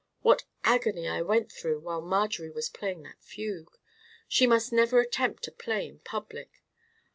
What 0.23 0.45
agony 0.63 1.07
I 1.07 1.21
went 1.21 1.51
through 1.51 1.81
while 1.81 2.01
Marjorie 2.01 2.49
was 2.49 2.69
playing 2.69 3.03
that 3.03 3.21
fugue! 3.21 3.77
She 4.27 4.47
must 4.47 4.73
never 4.73 4.99
attempt 4.99 5.43
to 5.43 5.51
play 5.51 5.87
in 5.87 5.99
public. 5.99 6.63